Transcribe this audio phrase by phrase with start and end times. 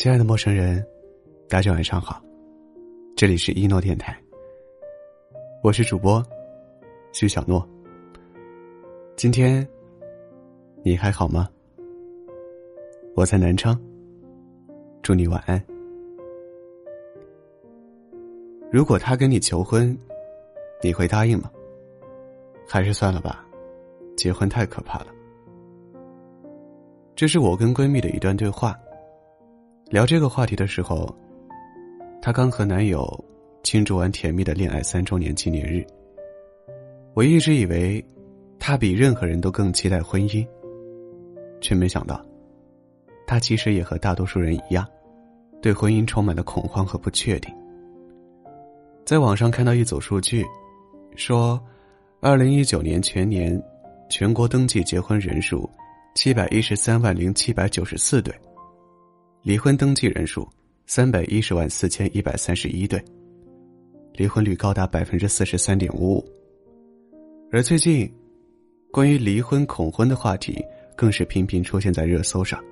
[0.00, 0.82] 亲爱的陌生人，
[1.46, 2.22] 大家晚上好，
[3.14, 4.18] 这里是一诺电台，
[5.62, 6.24] 我是主播
[7.12, 7.68] 徐小诺。
[9.14, 9.68] 今天
[10.82, 11.50] 你还好吗？
[13.14, 13.78] 我在南昌，
[15.02, 15.62] 祝你晚安。
[18.72, 19.94] 如果他跟你求婚，
[20.82, 21.50] 你会答应吗？
[22.66, 23.46] 还是算了吧，
[24.16, 25.08] 结婚太可怕了。
[27.14, 28.74] 这是我跟闺蜜的一段对话。
[29.90, 31.12] 聊这个话题的时候，
[32.22, 33.24] 她刚和男友
[33.64, 35.84] 庆祝完甜蜜的恋爱三周年纪念日。
[37.12, 38.02] 我一直以为，
[38.56, 40.46] 她比任何人都更期待婚姻，
[41.60, 42.24] 却没想到，
[43.26, 44.86] 她其实也和大多数人一样，
[45.60, 47.52] 对婚姻充满了恐慌和不确定。
[49.04, 50.46] 在网上看到一组数据，
[51.16, 51.60] 说，
[52.20, 53.60] 二零一九年全年，
[54.08, 55.68] 全国登记结婚人数
[56.14, 58.32] 七百一十三万零七百九十四对。
[59.42, 60.46] 离婚登记人数
[60.86, 63.02] 三百一十万四千一百三十一对，
[64.12, 66.24] 离婚率高达百分之四十三点五五。
[67.50, 68.12] 而最近，
[68.92, 70.62] 关于离婚恐婚的话题
[70.94, 72.62] 更是频频出现在热搜上。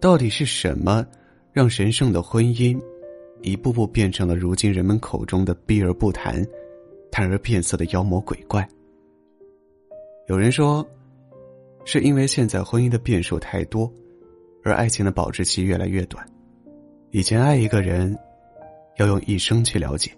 [0.00, 1.06] 到底是什么，
[1.52, 2.80] 让神圣的婚姻，
[3.42, 6.42] 一步步变成了如今人们口中的避而不谈、
[7.10, 8.66] 谈而变色的妖魔鬼怪？
[10.26, 10.86] 有人说，
[11.84, 13.92] 是因为现在婚姻的变数太多。
[14.68, 16.22] 而爱情的保质期越来越短，
[17.10, 18.14] 以前爱一个人，
[18.98, 20.10] 要用一生去了解，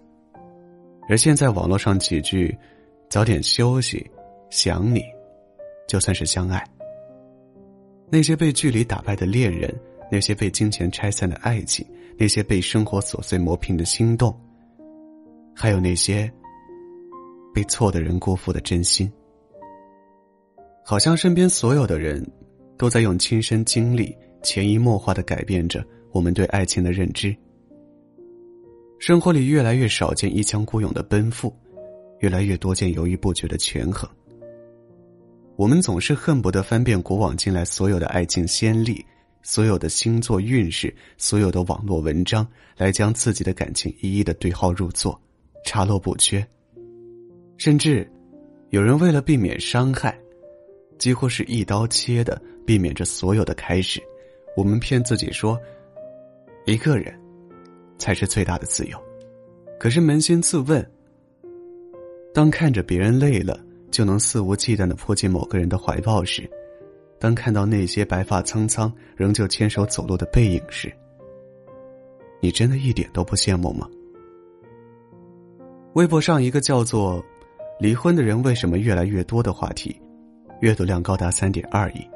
[1.07, 2.53] 而现在网络上几句
[3.09, 4.05] “早点休息，
[4.49, 5.01] 想你”，
[5.87, 6.61] 就算是相爱。
[8.09, 9.73] 那些被距离打败的恋人，
[10.11, 14.37] 那些被金钱拆散的爱情，那些被生活琐碎磨平的心动，
[15.55, 16.29] 还有那些
[17.53, 19.09] 被错的人辜负的真心，
[20.83, 22.21] 好像身边所有的人，
[22.77, 24.13] 都在用亲身经历。
[24.41, 27.35] 潜移默化的改变着我们对爱情的认知。
[28.99, 31.51] 生活里越来越少见一腔孤勇的奔赴，
[32.19, 34.09] 越来越多见犹豫不决的权衡。
[35.55, 39.03] 我们总是恨不得翻遍古往今来所有的爱情先例，
[39.43, 42.47] 所有的星座运势，所有的网络文章，
[42.77, 45.19] 来将自己的感情一一的对号入座，
[45.65, 46.45] 查漏补缺。
[47.57, 48.09] 甚至，
[48.69, 50.17] 有人为了避免伤害，
[50.97, 54.01] 几乎是一刀切的避免着所有的开始。
[54.55, 55.59] 我们骗自己说，
[56.65, 57.13] 一个人
[57.97, 58.97] 才是最大的自由。
[59.79, 60.85] 可是扪心自问，
[62.33, 63.59] 当看着别人累了
[63.89, 66.49] 就能肆无忌惮的扑进某个人的怀抱时，
[67.19, 70.91] 当看到那些白发苍苍仍旧牵手走路的背影时，
[72.39, 73.89] 你真的一点都不羡慕吗？
[75.93, 77.23] 微博上一个叫做
[77.79, 79.99] “离婚的人为什么越来越多”的话题，
[80.61, 82.10] 阅读量高达三点二亿。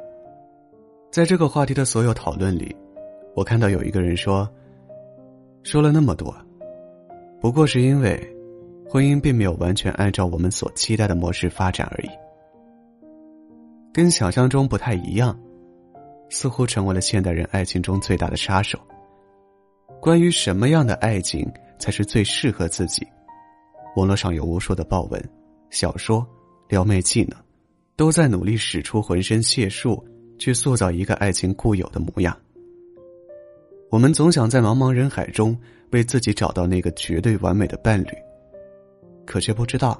[1.15, 2.75] 在这个话题的所有讨论里，
[3.35, 4.45] 我看到有一个人说
[5.63, 6.35] ：“说了那么多，
[7.39, 8.19] 不过是因为
[8.85, 12.09] 婚姻并没有完全按照我们所期待的模式发展而已，
[13.93, 15.39] 跟想象中不太一样，
[16.27, 18.77] 似乎成为了现代人爱情中最大的杀手。
[20.01, 21.49] 关于什么样的爱情
[21.79, 23.07] 才是最适合自己，
[23.95, 25.29] 网络上有无数的报文、
[25.69, 26.27] 小说、
[26.67, 27.39] 撩妹技能，
[27.95, 30.05] 都在努力使出浑身解数。”
[30.37, 32.35] 去塑造一个爱情固有的模样。
[33.89, 35.57] 我们总想在茫茫人海中
[35.91, 38.09] 为自己找到那个绝对完美的伴侣，
[39.25, 39.99] 可却不知道，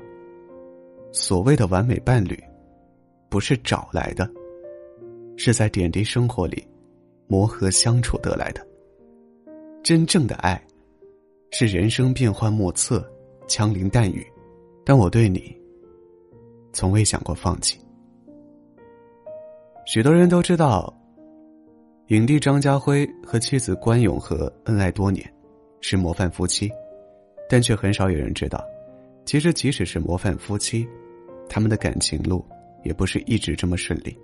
[1.11, 2.37] 所谓的完美伴侣，
[3.29, 4.29] 不是找来的，
[5.37, 6.65] 是在点滴生活里
[7.27, 8.65] 磨合相处得来的。
[9.83, 10.61] 真正的爱，
[11.51, 13.07] 是人生变幻莫测，
[13.47, 14.25] 枪林弹雨，
[14.83, 15.55] 但我对你，
[16.73, 17.79] 从未想过放弃。
[19.85, 20.91] 许多人都知道，
[22.07, 25.23] 影帝张家辉和妻子关咏荷恩爱多年，
[25.79, 26.71] 是模范夫妻，
[27.47, 28.65] 但却很少有人知道，
[29.25, 30.87] 其实即使是模范夫妻，
[31.47, 32.43] 他们的感情路
[32.83, 34.17] 也不是一直这么顺利。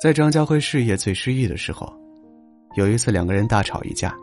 [0.00, 1.92] 在张家辉事业最失意的时候，
[2.74, 4.16] 有一次两个人大吵一架，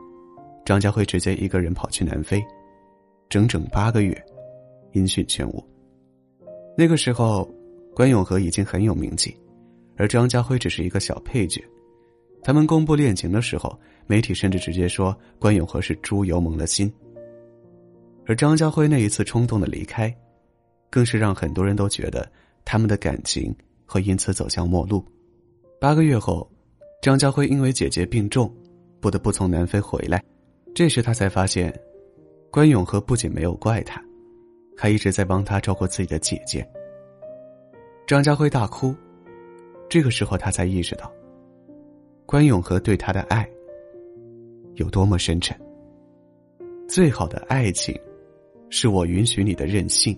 [0.65, 2.43] 张家辉直接一个人跑去南非，
[3.29, 4.19] 整整八个月，
[4.93, 5.63] 音讯全无。
[6.75, 7.47] 那个时候，
[7.95, 9.37] 关咏荷已经很有名气。
[9.97, 11.63] 而张家辉只是一个小配角，
[12.41, 16.91] 他们公布恋情的时候，媒体甚至直接说关咏荷是猪油蒙了心。
[18.25, 20.15] 而张家辉那一次冲动的离开，
[20.89, 22.29] 更是让很多人都觉得
[22.63, 23.53] 他们的感情
[23.85, 25.03] 会因此走向末路。
[25.79, 26.49] 八个月后，
[27.01, 28.51] 张家辉因为姐姐病重，
[28.99, 30.23] 不得不从南非回来，
[30.73, 31.77] 这时他才发现，
[32.49, 34.01] 关咏荷不仅没有怪他，
[34.77, 36.67] 还一直在帮他照顾自己的姐姐。
[38.07, 38.95] 张家辉大哭。
[39.91, 41.11] 这个时候，他才意识到，
[42.25, 43.45] 关咏荷对他的爱，
[44.75, 45.53] 有多么深沉。
[46.87, 47.93] 最好的爱情，
[48.69, 50.17] 是我允许你的任性，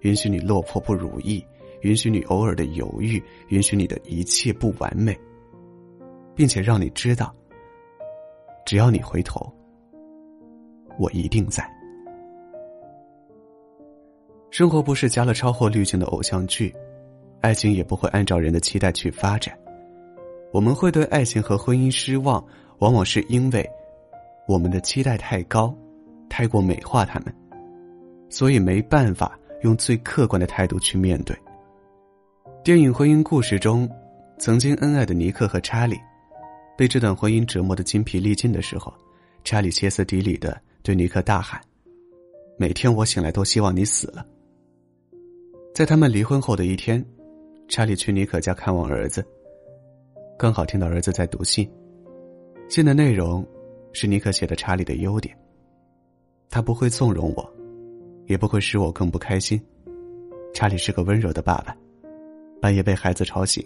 [0.00, 1.40] 允许你落魄不如意，
[1.82, 5.16] 允许你偶尔的犹豫，允许你的一切不完美，
[6.34, 7.32] 并且让你知道，
[8.64, 9.48] 只要你回头，
[10.98, 11.64] 我一定在。
[14.50, 16.74] 生活不是加了超货滤镜的偶像剧，
[17.40, 19.56] 爱情也不会按照人的期待去发展。
[20.52, 22.44] 我们会对爱情和婚姻失望，
[22.78, 23.68] 往往是因为
[24.48, 25.76] 我们的期待太高。
[26.28, 27.32] 太过美化他们，
[28.28, 31.36] 所以没办法用最客观的态度去面对。
[32.64, 33.88] 电影《婚姻故事》中，
[34.36, 35.96] 曾经恩爱的尼克和查理，
[36.76, 38.92] 被这段婚姻折磨的精疲力尽的时候，
[39.44, 41.60] 查理歇斯底里的对尼克大喊
[42.58, 44.26] ：“每天我醒来都希望你死了。”
[45.72, 47.02] 在他们离婚后的一天，
[47.68, 49.26] 查理去尼可家看望儿子，
[50.38, 51.68] 刚好听到儿子在读信，
[52.68, 53.44] 信的内容
[53.92, 55.36] 是尼克写的查理的优点。
[56.48, 57.52] 他不会纵容我，
[58.26, 59.60] 也不会使我更不开心。
[60.54, 61.76] 查理是个温柔的爸爸，
[62.62, 63.64] 半夜被孩子吵醒，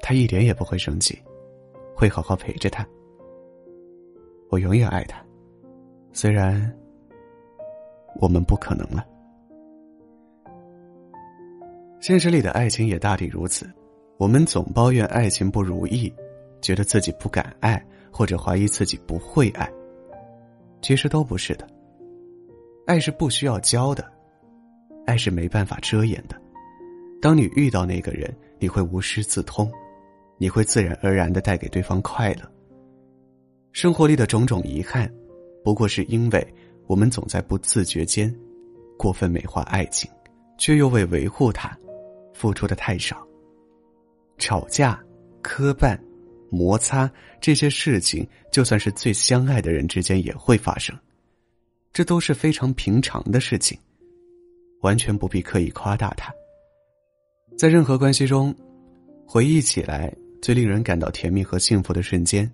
[0.00, 1.18] 他一点也不会生气，
[1.96, 2.86] 会好好陪着他。
[4.50, 5.22] 我永远爱他，
[6.12, 6.72] 虽然
[8.20, 9.04] 我们不可能了。
[12.02, 13.64] 现实里的爱情也大抵如此，
[14.18, 16.12] 我们总抱怨爱情不如意，
[16.60, 19.72] 觉得自己不敢爱，或者怀疑自己不会爱。
[20.80, 21.68] 其实都不是的。
[22.88, 24.04] 爱是不需要教的，
[25.06, 26.34] 爱是没办法遮掩的。
[27.20, 29.70] 当你遇到那个人，你会无师自通，
[30.38, 32.42] 你会自然而然的带给对方快乐。
[33.70, 35.08] 生活里的种种遗憾，
[35.62, 36.54] 不过是因为
[36.88, 38.34] 我们总在不自觉间
[38.98, 40.10] 过分美化爱情，
[40.58, 41.78] 却又为维护它
[42.42, 43.24] 付出的太少。
[44.36, 45.00] 吵架、
[45.40, 45.96] 磕绊、
[46.50, 47.08] 摩擦
[47.40, 50.98] 这些事情，就算是最相爱的人之间也会发生。
[51.92, 53.78] 这都是非常平常的事情，
[54.80, 56.34] 完全不必刻意夸大它。
[57.56, 58.52] 在任何关系中，
[59.24, 62.50] 回忆起来最令人感到甜蜜和幸福的瞬间，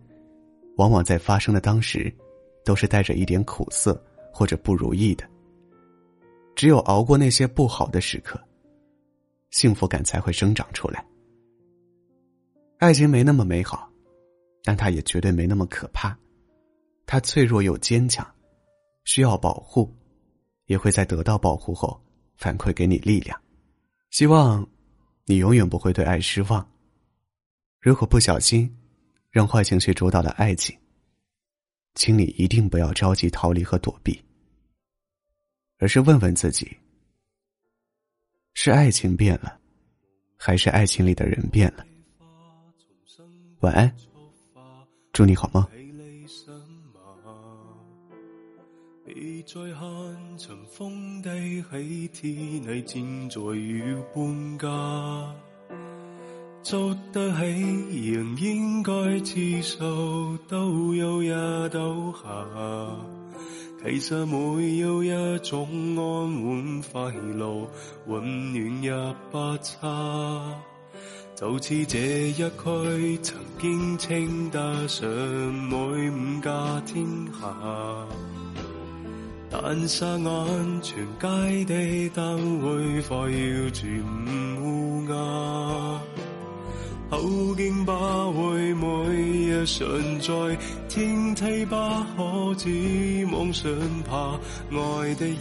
[0.77, 2.13] 往往在发生的当时，
[2.63, 3.99] 都是带着一点苦涩
[4.31, 5.25] 或者不如意的。
[6.55, 8.39] 只有熬过那些不好的时刻，
[9.51, 11.05] 幸福感才会生长出来。
[12.79, 13.91] 爱情没那么美好，
[14.63, 16.17] 但它也绝对没那么可怕，
[17.07, 18.27] 它脆弱又坚强。
[19.05, 19.91] 需要保护，
[20.67, 21.99] 也会在得到保护后
[22.37, 23.41] 反馈给你力量。
[24.11, 24.69] 希望
[25.25, 26.71] 你永远不会对爱失望。
[27.81, 28.71] 如果不小心
[29.31, 30.77] 让坏情绪主导了爱情，
[31.95, 34.23] 请你一定不要着急逃离和躲避，
[35.79, 36.77] 而是问问自己：
[38.61, 39.57] 是爱情变了，
[40.37, 41.85] 还是爱情里的人变了？
[43.61, 43.95] 晚安，
[45.13, 45.65] 祝你好梦。
[49.05, 49.15] 别
[49.45, 55.35] 再看尘封低起天，你箭在要搬家，
[56.61, 61.31] 做得起仍应该接受，都有日
[61.69, 62.27] 倒下。
[63.81, 67.69] 其实没有一种安稳快乐，
[68.07, 68.93] 温暖也
[69.31, 70.55] 不差。
[71.37, 77.07] 就似这一区曾经称得上每五家天
[77.41, 78.07] 下。
[79.51, 84.03] 但霎眼，全街的灯会快要全
[84.61, 86.01] 乌鸦。
[87.11, 87.95] 后劲把
[88.33, 88.87] 会每
[89.49, 93.71] 日常在，天梯不可指望上
[94.09, 94.39] 爬。
[94.71, 95.37] 爱的人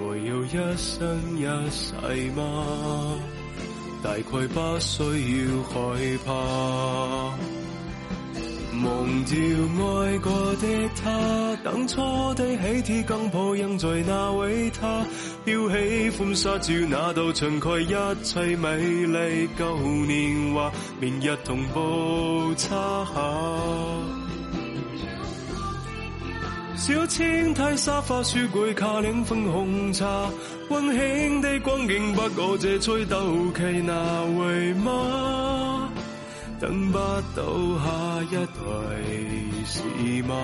[0.00, 1.94] 会有一生一世
[2.36, 3.16] 吗？
[4.02, 5.02] 大概不需
[5.46, 7.53] 要害怕。
[8.84, 9.36] 忘掉
[9.96, 15.04] 爱过的他，当初的喜帖更抱印在那位他，
[15.44, 22.68] 飘起欢纱照那道墙盖，一切美丽旧年华，明日同步擦
[23.06, 23.10] 下。
[26.76, 30.28] 小青苔沙发书柜卡两份红茶，
[30.68, 33.16] 温馨的光景不过这吹斗
[33.56, 33.94] 旗那
[34.36, 35.88] 回吗？
[36.64, 36.98] 等不
[37.36, 37.44] 到
[37.78, 38.56] 下一代
[39.66, 39.82] 是
[40.22, 40.34] 吗？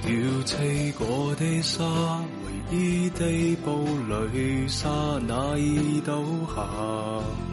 [0.00, 0.08] 掉
[0.46, 1.84] 砌过的沙，
[2.46, 3.74] 唯一的堡
[4.08, 4.88] 垒沙
[5.26, 6.24] 那已倒
[6.56, 7.47] 下。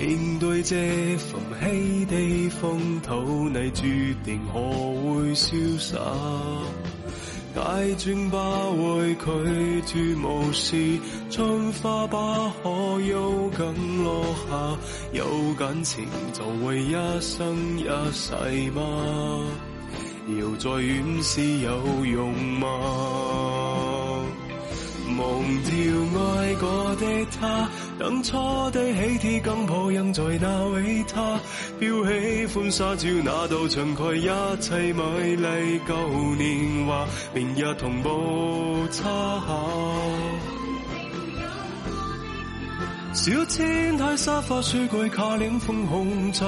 [0.00, 0.74] 面对这
[1.18, 3.82] 焚起的风土，你注
[4.24, 5.98] 定何会潇洒？
[7.54, 7.62] 大
[7.98, 8.38] 转把
[8.70, 12.70] 畏拒绝无视，春花把可
[13.02, 14.78] 有紧落下，
[15.12, 18.32] 有感情就为一生一世
[18.70, 19.44] 吗？
[20.28, 22.66] 要再远是有用吗？
[25.18, 25.18] 忘
[25.64, 25.70] 掉
[26.22, 27.68] 爱过的他，
[28.00, 28.32] 当初
[28.70, 31.38] 的喜帖更抱印在那位他，
[31.78, 34.26] 标喜欢沙照那道墙盖，一
[34.58, 35.94] 切美丽旧
[36.36, 39.52] 年华，明日同步擦下。
[43.12, 46.46] 小千台沙发书柜卡领封红茶，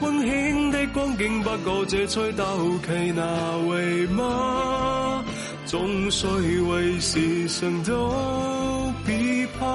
[0.00, 2.44] 温馨的光景不过这吹斗
[2.86, 5.24] 旗那为吗？
[5.66, 6.26] 终须
[6.60, 9.66] 为时常都别怕，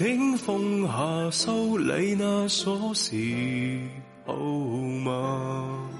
[0.00, 3.78] 请放下手里那锁匙
[4.24, 4.32] 好
[5.04, 5.99] 吗？